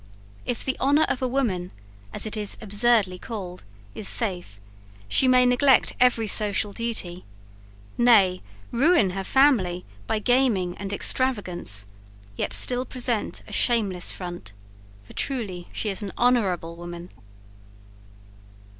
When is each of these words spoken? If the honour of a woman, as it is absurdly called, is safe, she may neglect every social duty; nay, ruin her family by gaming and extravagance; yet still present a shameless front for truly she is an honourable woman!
If 0.47 0.65
the 0.65 0.75
honour 0.79 1.03
of 1.07 1.21
a 1.21 1.27
woman, 1.27 1.69
as 2.11 2.25
it 2.25 2.35
is 2.35 2.57
absurdly 2.59 3.19
called, 3.19 3.63
is 3.93 4.07
safe, 4.07 4.59
she 5.07 5.27
may 5.27 5.45
neglect 5.45 5.93
every 5.99 6.25
social 6.25 6.71
duty; 6.73 7.23
nay, 7.99 8.41
ruin 8.71 9.11
her 9.11 9.23
family 9.23 9.85
by 10.07 10.17
gaming 10.17 10.75
and 10.77 10.91
extravagance; 10.91 11.85
yet 12.35 12.51
still 12.51 12.83
present 12.83 13.43
a 13.47 13.53
shameless 13.53 14.11
front 14.11 14.53
for 15.03 15.13
truly 15.13 15.67
she 15.71 15.89
is 15.89 16.01
an 16.01 16.11
honourable 16.17 16.75
woman! 16.75 17.11